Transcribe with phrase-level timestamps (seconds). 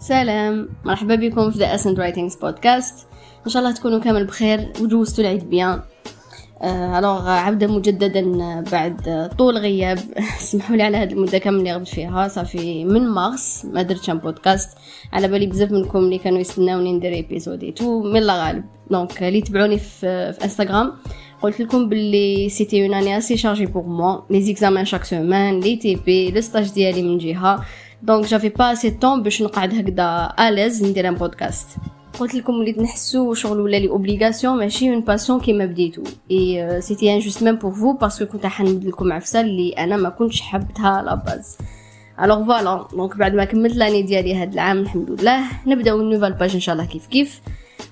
[0.00, 0.68] سلام.
[0.84, 3.06] مرحبا بكم في The Ascent Writings podcast
[3.46, 5.80] إن شاء الله تكونوا كامل بخير وجوزتوا العيد bien.
[6.64, 9.98] Alors نبدا مجددا بعد طول غياب.
[10.50, 12.28] سمحوا لي على هذه المدة كامل اللي غبت فيها.
[12.28, 14.78] صافي من مارس ما درتش بودكاست
[15.12, 18.64] على بالي بزاف منكم اللي كانوا يستناوني ندير épisode يتو mais الله غالب.
[18.90, 20.92] Donc اللي تبعوني في, في انستغرام
[21.42, 25.76] قلت لكم باللي c'était une année assez chargée pour moi les examens chaque semaine les
[25.76, 27.64] TP le stage ديالي من جهة.
[28.02, 31.66] donc j'avais pas assez de temps باش نقعد هكذا à l'aise ندير un podcast
[32.20, 37.14] قلت لكم وليت نحسو شغل ولا les obligations ماشي une passion كيما بديتو et c'était
[37.14, 41.02] injuste même pour vous parce que كنت حنمد لكم عفسه اللي أنا ما كنتش حبتها
[41.02, 41.58] à la base
[42.22, 46.54] alors voilà donc بعد ما كملت l'année ديالي هاد العام الحمد لله نبداو nouvelle page
[46.54, 47.40] ان شاء الله كيف كيف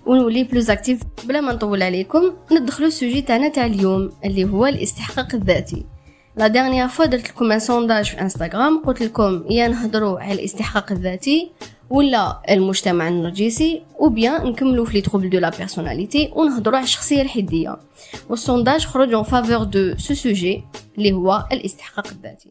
[0.07, 4.67] ونولي plus active بلا ما نطول عليكم ندخلو ال sujet تاعنا تاع اليوم اللي هو
[4.67, 5.85] الاستحقاق الذاتي.
[6.37, 10.93] la dernière fois درت لكم un sondage في انستغرام قلت لكم يا نهضروا على الاستحقاق
[10.93, 11.51] الذاتي
[11.91, 17.23] ولا المجتمع النرجسي ou bien نكملوا في les troubles de la personnalité ونهضروا على الشخصية
[17.23, 17.77] الحدية.
[18.31, 20.65] وال sondage خرج en faveur de ce sujet
[20.99, 22.51] اللي هو الاستحقاق الذاتي.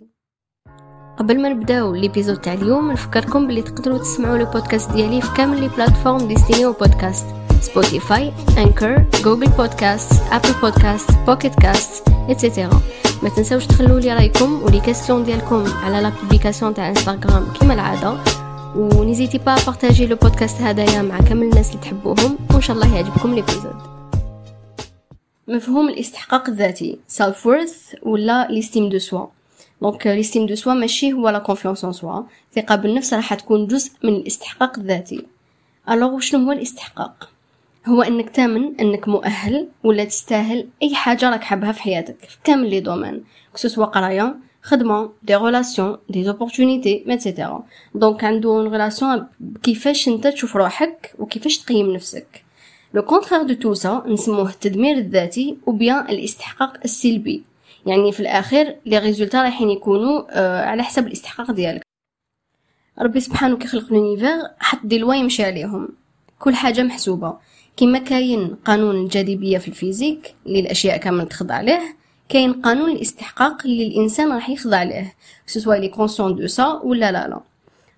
[1.18, 5.62] قبل ما نبداو l'épisode تاع اليوم نفكركم بلي تقدروا تسمعوا le podcast ديالي في كامل
[5.62, 7.26] les plateformes destinées podcasts
[7.62, 12.82] Spotify Anchor Google Podcasts Apple Podcasts Pocket Casts et cetera
[13.26, 17.74] ما تنساوش تخلوا لي رايكم و les questions ديالكم على la publication تاع انستغرام كيما
[17.74, 18.18] العادة.
[18.76, 22.38] و n'hésitez pas à partager le podcast هذايا مع كامل الناس اللي تحبوهم.
[22.54, 23.76] وان شاء الله يعجبكم l'épisode
[25.48, 27.00] مفهوم الاستحقاق الذاتي.
[27.08, 29.26] self-worth ولا l'estime de soi
[29.82, 33.92] donc l'estime de soi ماشي هو la confiance en soi الثقه بالنفس راح تكون جزء
[34.04, 35.26] من الاستحقاق الذاتي.
[35.90, 37.30] alors شنو هو الاستحقاق؟
[37.88, 42.18] هو إنك تامن إنك مؤهل ولا تستاهل أي حاجة راك حابها في حياتك.
[42.20, 43.24] في كامل les domaines.
[43.54, 47.64] que ce soit قرايه خدمة des relations des opportunités et cetera
[47.96, 49.28] donc عنده une relation
[49.64, 52.44] كيفاش أنت تشوف روحك وكيفاش تقيم نفسك.
[52.94, 57.44] le contraire de tout ça نسموه التدمير الذاتي ou bien الاستحقاق السلبي.
[57.86, 61.82] يعني في الاخير les résultats رايحين يكونوا آه على حسب الاستحقاق ديالك.
[63.00, 65.90] ربي سبحانه كيخلق l'univers حط des lois يمشي عليهم.
[66.40, 67.38] كل حاجة محسوبة.
[67.78, 71.80] كما كاين قانون الجاذبيه في ال physique اللي الاشياء كامل تخضع له
[72.30, 75.12] كاين قانون الاستحقاق اللي الإنسان راح يخضع له
[75.46, 77.40] سواء il est conscient de ça ولا لا لا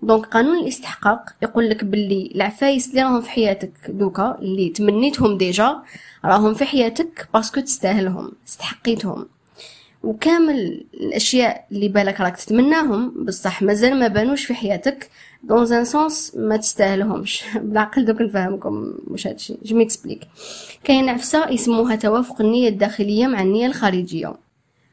[0.02, 5.82] donc قانون الاستحقاق يقول لك باللي العفايس اللي راهم في حياتك دوكا اللي تمنيتهم déjà
[6.26, 9.26] راهم في حياتك parce que تستاهلهم استحقيتهم.
[10.04, 13.26] وكامل الأشياء اللي بالك راك تتمناهم.
[13.26, 15.10] بصح مازال ما بانوش في حياتك.
[15.44, 17.44] dans un sens ما تستاهلهمش.
[17.64, 19.58] بالعقل دوك نفهمكم مش هادشي.
[19.64, 20.20] je m'explique
[20.84, 24.34] كاين عفسة يسموها توافق النية الداخلية مع النية الخارجية.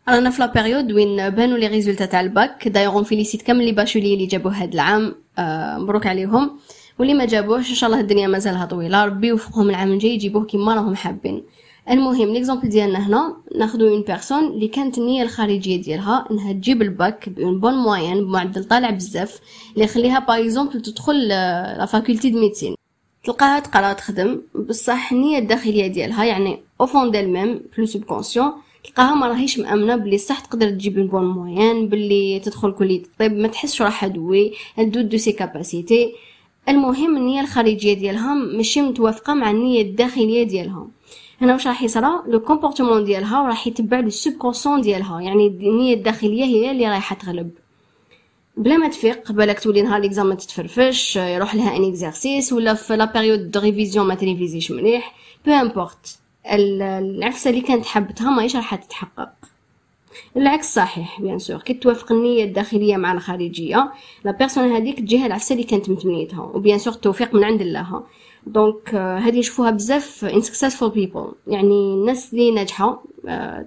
[0.09, 2.69] رانا في la période وين بانوا les résultats تاع ال bac.
[2.69, 5.15] d'ailleurs félicite كامل les bacheliers اللي جابوه هاد العام.
[5.39, 6.59] آه مبروك عليهم.
[6.99, 9.05] واللي ما جابوهش إن شاء الله الدنيا مازالها طويلة.
[9.05, 11.43] ربي يوفقهم العام الجاي يجيبوه كيما راهم حابين.
[11.91, 16.94] المهم l'exemple ديالنا هنا ناخدو une personne اللي كانت النية الخارجية ديالها إنها تجيب ال
[16.94, 19.41] bac bonne bonne moyenne بمعدل طالع بزاف
[19.75, 22.75] اللي يخليها par exemple تدخل la faculté de médecine
[23.25, 24.41] تلقاها تقرا تخدم.
[24.55, 28.53] بصح النية الداخلية ديالها يعني au fond d'elle-même ب le subconscient
[28.85, 33.33] تلقاها ما راهيش مأمنة بلي صح تقدر تجيب une bonne moyenne بلي تدخل كلية الطب
[33.33, 36.13] ما تحسش راح elle doute de ses capacités
[36.69, 40.89] المهم النية الخارجية ديالها ماشي متوافقة مع النية الداخلية ديالها.
[41.41, 46.45] هنا واش راح يصرى le comportement ديالها راح يتبع le subconscient ديالها يعني النية الداخلية
[46.45, 47.51] هي اللي رايحة تغلب.
[48.57, 53.05] بلا ما تفيق بالك تولي نهار l'exam تتفرفش يروح لها un exercice ولا في la
[53.05, 55.15] période de révision ما تريفيزيش مليح.
[55.47, 59.33] peu importe العفسة اللي كانت حبتها ماهيش راح تتحقق.
[60.37, 63.93] العكس صحيح bien sûr كي توافق النية الداخلية مع الخارجية.
[64.25, 68.03] la personne هذيك تجيها العفسة اللي كانت متمنيتها و bien sûr التوفيق من عند الله.
[68.47, 73.05] donc هذه نشوفوها بزاف in successful people يعني الناس اللي ناجحة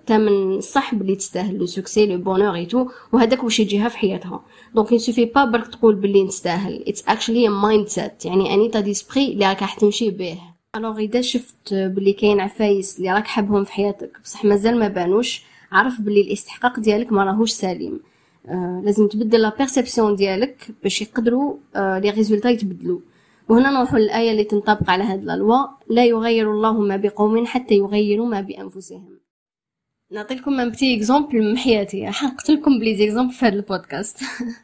[0.06, 4.44] تامن صح بلي تستاهل le succès le bonheur et tout وهذاك واش يجيها في حياتها.
[4.76, 6.84] donc il suffit pas برك تقول بلي نستاهل.
[6.88, 10.38] it's actually mindset يعني un état d'esprit اللي راك راح تمشي به
[10.76, 15.44] alors إذا شفت بلي كاين عفايس اللي راك حابهم في حياتك بصح مازال ما بانوش
[15.72, 18.00] عرف بلي الاستحقاق ديالك ما راهوش سليم.
[18.48, 23.00] آه لازم تبدل la perception ديالك باش يقدروا آه les résultats يتبدلوا.
[23.50, 25.78] وهنا نروح للآية اللي تنطبق على هذه la loi.
[25.90, 29.20] لا يغير الله ما بقوم حتى يغيروا ما بأنفسهم.
[30.12, 32.08] نعطي لكم un petit exemple من حياتي.
[32.12, 34.20] حقت لكم ب les exemples في هذا البودكاست.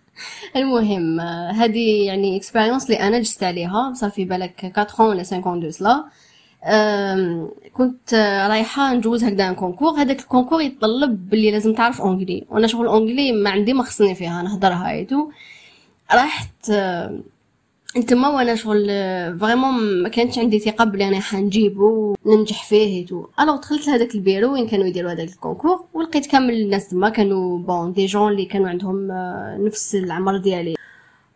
[0.56, 1.20] المهم
[1.52, 3.94] هذه يعني expérience اللي أنا جزت عليها.
[3.94, 6.06] صافي بالك 4 ولا 5 de cela
[7.74, 8.14] كنت
[8.50, 12.88] رايحة نجوز هكذا un concours هذاك ال concours يتطلب باللي لازم تعرف anglais وأنا شغل
[12.88, 14.42] anglais ما عندي ما خصني فيها.
[14.42, 15.30] نهضرها et tout
[16.14, 16.72] رحت
[17.98, 18.88] انتما وأنا شغل
[19.40, 24.54] vraiment ما كانش عندي ثقة بلي أنا حنجيبو وننجح فيه tout alors دخلت لهداك البيرو
[24.54, 28.46] وين كانوا يديروا هذاك ال concours ولقيت كامل الناس تما كانوا bande de jeunes اللي
[28.46, 30.76] كانوا عندهم آه، نفس العمر ديالي.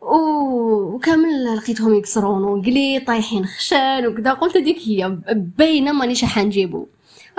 [0.01, 5.17] وكامل لقيتهم يكسرون وقلي طايحين خشان وكذا قلت هذيك هي
[5.57, 6.85] باينة مانيش حنجيبو.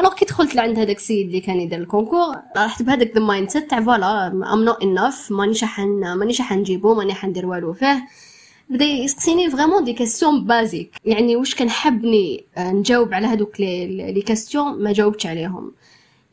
[0.01, 3.71] alors كي دخلت لعند هذاك السيد اللي كان يدير ال concours رحت بهذاك the mindset
[3.71, 8.07] تاع voilà I'm not enough مانيش حن مانيش حنجيبو ماني حندير والو فيه.
[8.71, 10.97] بدا يسقسيني vraiment des questions basiques.
[11.05, 15.73] يعني واش كنحبني آه، نجاوب على هذوك les questions ما جاوبتش عليهم.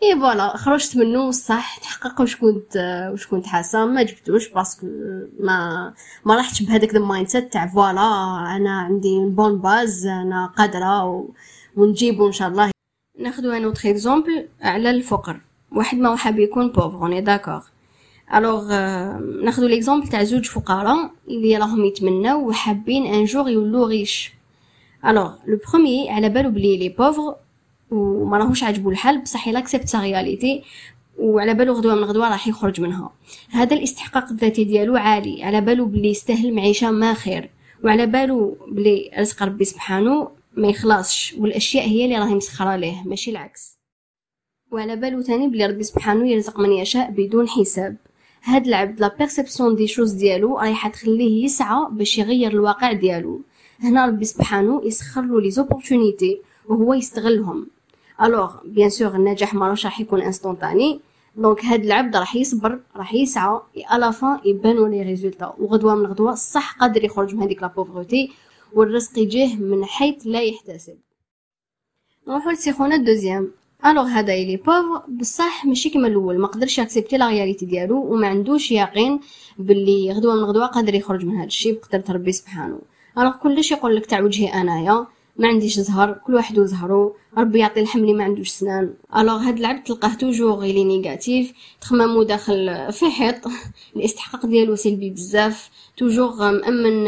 [0.04, 4.73] et voilà خرجت منه صح تحقق واش كنت آه، واش كنت حاسة ما جبتوش parce
[4.73, 4.88] que
[5.40, 5.94] ما
[6.26, 8.02] ما رحتش بهذاك ال mindset تاع voilà
[8.56, 11.30] أنا عندي bonne base أنا قادرة و...
[11.76, 12.72] ونجيبو إن شاء الله.
[13.20, 15.40] ناخذ un autre exemple على الفقر.
[15.72, 17.62] واحد ما حاب يكون pauvre on est d'accord
[18.34, 18.68] alors
[19.44, 24.34] ناخذ l'exemple تاع زوج فقراء اللي راهم يتمناو وحابين un jour يولو riches
[25.06, 27.36] alors le premier على بالو بلي il est pauvre
[27.92, 30.64] وما راهوش عاجبو الحال بصح يلا accepte sa réalité
[31.20, 33.12] وعلى بالو غدوه من غدوة راح يخرج منها.
[33.50, 37.50] هذا الاستحقاق الذاتي ديالو عالي على بالو بلي يستاهل معيشة ما خير.
[37.84, 43.32] وعلى بالو بلي رزق ربي سبحانه ما يخلصش والأشياء هي اللي راهي مسخرة ليه ماشي
[43.32, 43.78] العكس.
[44.72, 47.98] وعلى بالو تاني بلي ربي سبحانه يرزق من يشاء بدون حساب.
[48.48, 53.42] هاد العبد la perception des choses ديالو رايحة تخليه يسعى باش يغير الواقع ديالو.
[53.80, 57.68] هنا ربي سبحانه يسخر له les opportunités وهو يستغلهم.
[58.22, 61.00] alors bien sûr النجاح ما راح يكون instantané
[61.36, 63.60] donc هاد العبد راح يصبر راح يسعى
[63.94, 67.68] à la fin يبانو les résultats وغدوة من غدوة صح قادر يخرج من هذيك la
[67.68, 68.32] pauvreté
[68.74, 70.98] والرزق يجيه من حيث لا يحتسب.
[72.28, 73.52] نروحو ل scénario ال deuxième.
[73.86, 76.38] alors هذا il est pauvre بصح ماشي كيما الأول.
[76.38, 76.80] ما قدرش
[77.12, 79.20] la réalité ديالو وما عندوش يقين
[79.60, 82.80] باللي غدوة من غدوة قادر يخرج من هذا الشيء بقدرة ربي سبحانه.
[83.18, 85.08] alors كلش يقول لك تاع وجهي أنايا.
[85.38, 86.14] ما عنديش زهر.
[86.14, 88.94] كل واحد وزهرو ربي يعطي الحمل ما عندوش سنان.
[89.18, 93.36] alors هاد العبد تلقاه toujours غي les négatives تخمامو داخل في حيط.
[93.96, 95.70] الاستحقاق ديالو سلبي بزاف.
[95.98, 97.08] toujours مأمن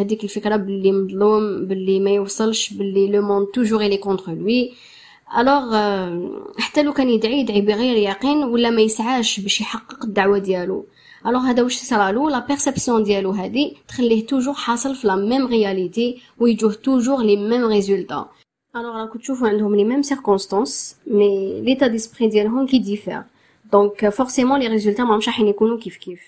[0.00, 4.72] هذيك الفكرة باللي مظلوم باللي ما يوصلش باللي le monde toujours il est contre lui
[5.38, 5.76] alors
[6.58, 10.86] حتى لو كان يدعي يدعي بغير يقين ولا ما يسعاش باش يحقق الدعوة ديالو.
[11.26, 16.22] alors هذا واش صرالو la perception ديالو هادي تخليه toujours حاصل في la même réalité
[16.38, 18.28] ويجوه toujours les mêmes résultats
[18.76, 23.22] alors راكو تشوفو عندهم les mêmes circonstances mais l'état d'esprit ديالهم qui diffère
[23.72, 26.20] donc forcément les résultats ماهمش راح يكونوا كيف كيف.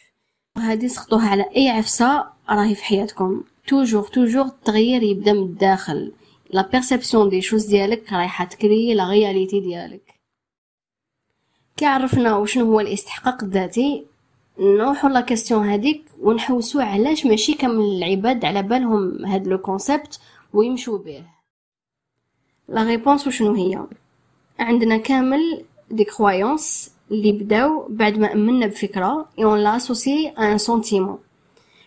[0.59, 3.43] هادي سقطوها على اي عفسه راهي في حياتكم.
[3.69, 6.13] toujours toujours التغيير يبدا من الداخل.
[6.53, 10.15] la perception des choses ديالك رايحة ت créer la réalité ديالك
[11.77, 14.07] كي عرفنا وشنو هو الاستحقاق الذاتي؟
[14.59, 20.21] نروحو la question هذيك ونحوسو علاش ماشي كامل العباد على بالهم هاد le concept
[20.53, 21.25] ويمشوا به
[22.69, 23.87] la réponse وشنو هي؟
[24.59, 30.59] عندنا كامل des croyances اللي بداو بعد ما أمنا بفكرة on l'a associée à un
[30.59, 31.19] sentiment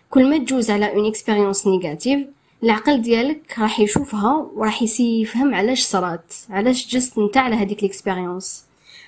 [0.09, 2.27] كل ما تجوز على une expérience négative
[2.63, 8.65] العقل ديالك راح يشوفها وراح يفهم علاش صرات علاش جزت نتا على هذيك l'expérience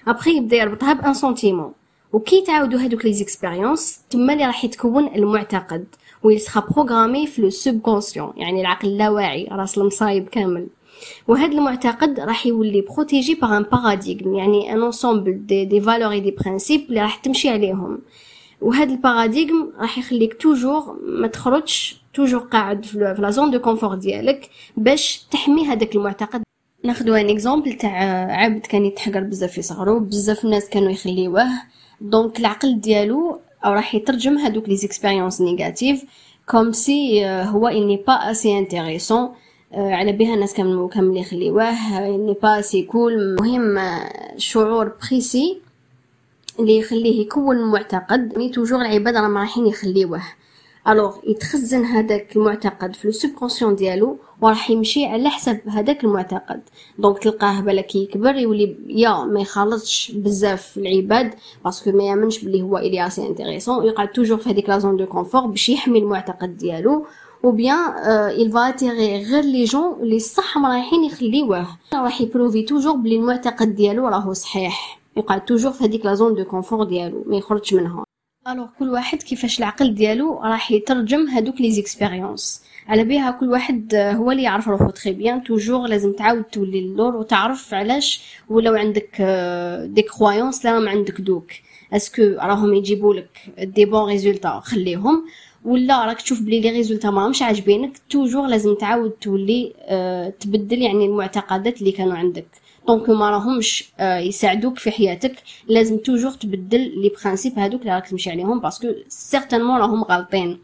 [0.07, 1.71] ابخي يبدا يربطها ب un sentiment
[2.13, 5.85] وكي تعاودوا هذوك les expériences تما اللي راح يتكون المعتقد
[6.23, 10.67] و il sera programmé في le subconscient يعني العقل اللاواعي راس المصايب كامل.
[11.27, 16.31] وهذا المعتقد راح يولي protégé par un paradigme يعني un ensemble de des valeurs des
[16.31, 17.99] principes اللي راح تمشي عليهم.
[18.61, 23.95] وهذا ال paradigme راح يخليك toujours ما تخرجش toujours قاعد في la zone de confort
[23.95, 26.41] ديالك باش تحمي هذاك المعتقد.
[26.83, 27.91] ناخذ un exemple تاع
[28.31, 31.45] عبد كان يتحقر بزاف في صغرو بزاف الناس كانوا يخليوه.
[32.01, 36.03] donc العقل ديالو راح يترجم هذوك les expériences négatives
[36.49, 39.29] comme si هو il n'est pas assez intéressant
[39.73, 41.69] على بها الناس كامل كامل يخليوه.
[41.97, 43.79] il n'est pas assez cool مهم
[44.37, 45.57] شعور précis
[46.59, 48.37] اللي يخليه يكون معتقد.
[48.37, 50.21] mais toujours العباد راهم رايحين يخليوه.
[50.87, 56.61] alors يتخزن هذاك المعتقد في ال subconscient ديالو وراح يمشي على حسب هذاك المعتقد.
[56.99, 61.33] donc تلقاه بالك يكبر يولي يا ما يخالطش بزاف العباد
[61.65, 64.79] parce que ما يامنش بلي هو il est assez intéressant يقعد toujours في هذيك la
[64.79, 67.05] zone de confort باش يحمي المعتقد ديالو.
[67.43, 68.83] Bien euh, il voit
[69.31, 71.67] غير les gens اللي صح رايحين يخليوه.
[71.93, 74.99] راح ي prouver toujours بلي المعتقد ديالو راهو صحيح.
[75.17, 78.06] يقعد toujours في هذيك la zone de confort ديالو ما يخرجش منها.
[78.47, 82.63] alors كل واحد كيفاش العقل ديالو راح يترجم هادوك les expériences.
[82.87, 87.15] على بها كل واحد هو اللي يعرف روحو très bien toujours لازم تعاود تولي اللور
[87.15, 89.21] وتعرف علاش ولو عندك
[89.85, 91.51] des croyances là ما عندك دوك.
[91.93, 95.25] est-ce que راهم يجيبوا لك des bons résultats خليهم.
[95.65, 100.81] ولا راك تشوف بلي les résultats ما مش عاجبينك toujours لازم تعاود تولي أه تبدل
[100.81, 102.47] يعني المعتقدات اللي كانوا عندك.
[102.87, 105.35] donc ما راهمش يساعدوك في حياتك
[105.67, 110.59] لازم toujours تبدل les principes هذوك اللي راك تمشي عليهم parce que certainement راهم غالطين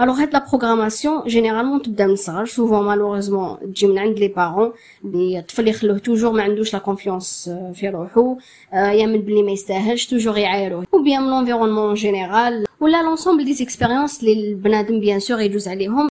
[0.00, 4.72] alors هاد la programmation généralement تبدا من الصغر souvent malheureusement تجي من عند les parents
[5.04, 8.38] لي الطفل يخلوه toujours ما عندوش la confiance في روحو
[8.72, 12.66] يامن بلي ما يستاهلش toujours يعايروه ou bien من l'environnement général.
[12.80, 16.08] ولا l'ensemble des expériences اللي البنادم bien sûr يجوز عليهم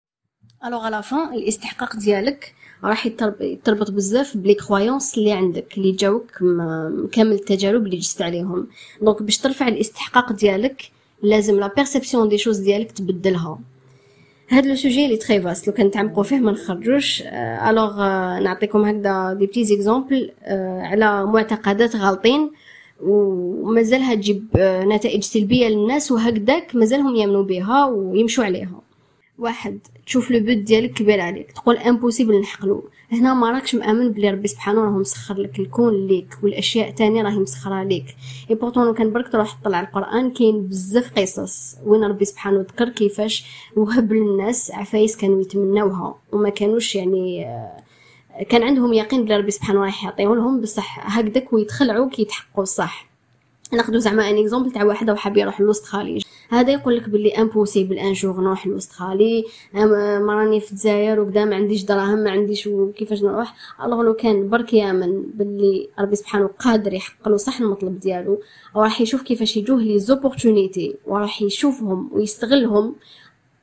[0.65, 2.53] alors à la fin الاستحقاق ديالك
[2.84, 3.06] راح
[3.42, 6.32] يتربط بزاف ب les croyances اللي عندك اللي جاوك
[7.12, 8.68] كامل التجارب اللي جزت عليهم.
[9.01, 10.92] donc باش ترفع الاستحقاق ديالك
[11.24, 13.60] لازم la perception des choses ديالك تبدلها.
[14.50, 17.24] هاد le sujet il est très vaste لو كنتعمقوا فيه ما نخرجوش.
[17.70, 17.98] alors
[18.40, 20.32] نعطيكم هكذا des petits exemples
[20.82, 22.52] على معتقدات غالطين.
[23.02, 24.48] ومازالها تجيب
[24.94, 28.82] نتائج سلبية للناس وهكذاك مازالهم يأمنوا بها ويمشوا عليها.
[29.40, 32.90] واحد تشوف le but ديالك كبير عليك تقول impossible نحقلو.
[33.12, 37.40] هنا ما راكش مأمن بلي ربي سبحانه راه مسخر لك الكون ليك والأشياء تانية راهي
[37.40, 38.06] مسخرها ليك
[38.50, 43.46] et pourtant كان برك تروح تطلع القرآن كاين بزاف قصص وين ربي سبحانه ذكر كيفاش
[43.75, 47.46] وهب للناس عفايس كانوا يتمناوها وما كانوش يعني
[48.50, 53.12] كان عندهم يقين بلي ربي سبحانه راح يعطيه لهم بصح هكذاك ويتخلعوا كيتحققوا صح.
[53.75, 58.13] ناخذ زعما un exemple تاع واحدة وحاب يروح l'Australie هذا يقول لك باللي impossible un
[58.13, 63.56] jour نروح l'Australie ما راني في الجزائر وكذا ما عنديش دراهم ما عنديش وكيفاش نروح.
[63.84, 68.42] الله لو كان برك يامن باللي ربي سبحانه قادر يحقق له صح المطلب ديالو
[68.75, 72.96] وراح يشوف كيفاش يجوه les opportunités وراح يشوفهم ويستغلهم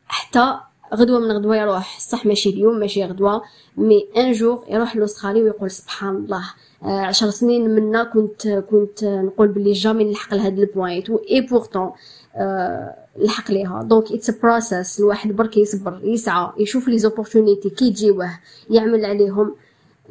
[0.09, 0.61] حتى
[0.95, 3.43] غدوة من غدوة يروح صح ماشي اليوم ماشي غدوة
[3.77, 6.45] mais un jour يروح l'Australie ويقول سبحان الله
[6.83, 11.91] عشر سنين منا كنت كنت نقول بلي jamais نلحق لهاد ال point و et pourtant
[12.37, 13.83] آه لحق ليها.
[13.83, 18.39] donc it's process الواحد برك يصبر يسعى يشوف les opportunités كي يجيوه
[18.71, 19.57] يعمل عليهم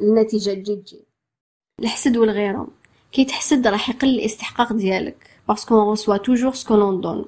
[0.00, 1.00] النتيجة تجي تجي.
[1.80, 2.68] الحسد والغيرة.
[3.12, 5.29] كي تحسد راح يقل الاستحقاق ديالك.
[5.50, 7.24] parce qu'on reçoit toujours ce que l'on donne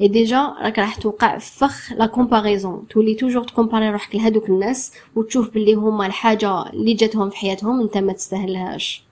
[0.00, 4.92] et déjà راك راح توقع فخ la comparaison تولي toujours ت comparer روحك لهادوك الناس
[5.16, 9.02] وتشوف باللي هما الحاجة اللي جاتهم في حياتهم انت ما تستاهلهاش.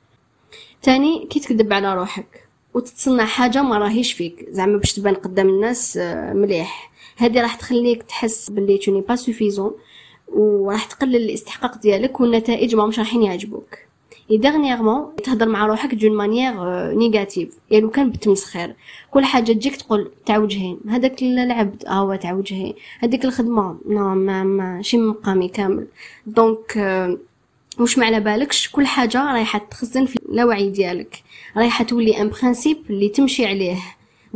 [0.83, 4.47] تاني كي تكذب على روحك وتتصنع حاجة ما راهيش فيك.
[4.51, 5.97] زعما باش تبان قدام الناس
[6.33, 6.91] مليح.
[7.17, 9.73] هذه راح تخليك تحس باللي tu n'es pas suffisant
[10.29, 13.86] وراح تقلل الاستحقاق ديالك والنتائج ما مش راحين يعجبوك.
[14.31, 16.55] et dernièrement تهضر مع روحك d'une manière
[16.93, 18.75] négative يعني لو كان بتمسخير
[19.11, 24.15] كل حاجة تجيك تقول تاع وجهين هذاك العبد آه هو تاع وجهين هذيك الخدمة non
[24.15, 25.87] ما ماشي مقامي كامل.
[26.27, 26.79] donc
[27.81, 28.69] مش ما على بالكش.
[28.69, 31.23] كل حاجة رايحة تخزن في اللاوعي ديالك.
[31.57, 33.77] رايحة تولي un principe اللي تمشي عليه.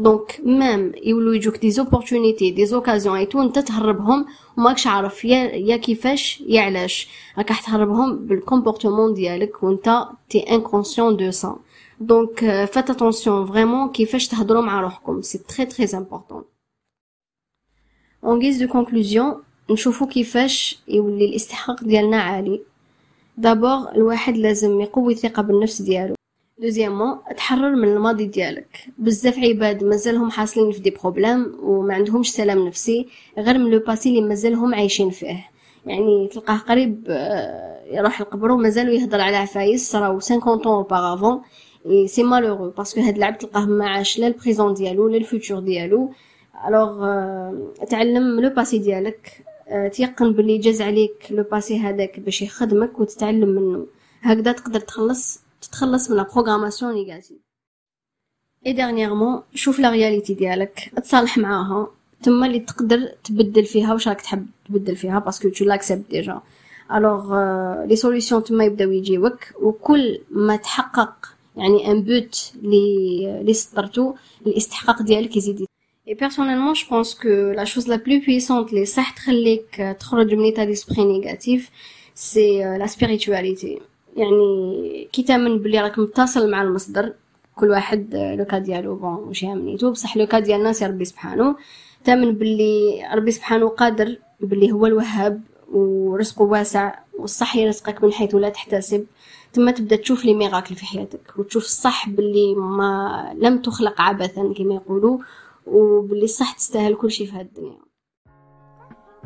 [0.02, 4.26] donc même يولو يجوك des opportunités des occasions et tout انت تهربهم
[4.58, 11.16] وماكش عارف يا يا كيفاش يا علاش راك تهربهم بال comportement ديالك وانت t'es inconscient
[11.16, 11.56] de ça
[12.00, 16.44] donc faites attention vraiment كيفاش تهضروا مع روحكم c'est très très important
[18.24, 22.60] en guise de conclusion نشوفو كيفاش يولي الاستحقاق ديالنا عالي
[23.36, 26.14] d'abord الواحد لازم يقوي الثقه بالنفس ديالو
[26.60, 28.78] deuxièmement تحرر من الماضي ديالك.
[28.98, 33.06] بزاف عباد مازالهم حاصلين في des problèmes وما عندهمش سلام نفسي
[33.38, 35.50] غير من le passé اللي مازالهم عايشين فيه.
[35.86, 37.04] يعني تلقاه قريب
[37.90, 41.40] يروح القبر ومازالو يهضر على عفايس راهو 50 ans auparavant et
[41.86, 45.23] c'est malheureux parce que هاد العبد تلقاه ما عاش لا ال présent ديالو لا ال
[45.23, 46.12] futur ديالو.
[46.68, 47.06] alors
[47.90, 49.44] تعلم le passé ديالك
[49.92, 53.86] تيقن باللي جاز عليك le passé هذاك باش يخدمك وتتعلم منه.
[54.22, 57.38] هكذا تقدر تخلص تتخلص من la programmation négative
[58.66, 60.92] et dernièrement شوف la réalité ديالك.
[60.96, 61.90] تصالح معاها.
[62.22, 66.40] تما اللي تقدر تبدل فيها واش راك تحب تبدل فيها parce que tu l'acceptes déjà
[66.94, 67.34] alors
[67.84, 69.38] les solutions تما يبداو يجيوك.
[69.62, 71.26] وكل ما تحقق
[71.56, 74.14] يعني un but لي لي سطرتو
[74.46, 75.66] الاستحقاق ديالك يزيد.
[76.08, 80.44] et personnellement je pense que la chose la plus puissante لي صح تخليك تخرج من
[80.44, 81.70] état d'esprit négatif
[82.14, 83.80] c'est la spiritualité
[84.20, 87.12] يعني كي تامن بلي راك متصل مع المصدر
[87.56, 91.56] كل واحد le cas ديالو bon واش يامنيتو بصح le cas ديال الناس ربي سبحانه.
[92.04, 95.40] تامن بلي ربي سبحانه قادر بلي هو الوهاب
[95.72, 99.06] ورزقه واسع والصح يرزقك من حيث لا تحتسب.
[99.52, 104.74] ثم تبدا تشوف les miracles في حياتك وتشوف الصح باللي ما لم تخلق عبثا كما
[104.74, 105.18] يقولوا
[105.66, 107.90] وباللي الصح تستاهل كل شيء في هذه الدنيا.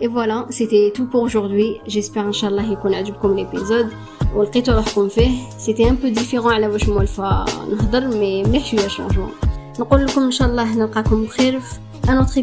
[0.00, 1.80] Et voilà, c'était tout pour aujourd'hui.
[1.86, 3.92] J'espère إن شاء الله يكون عجبكم l'épisode.
[4.34, 5.30] ولقيتو روحكم فيه.
[5.58, 9.32] c'était un peu différent على واش مولفه نهضر mais مليح شوية changement.
[9.80, 12.42] نقول لكم إن شاء الله نلقاكم بخير في ان اوتر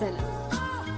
[0.00, 0.25] سلام